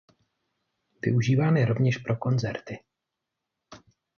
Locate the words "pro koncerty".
1.97-2.79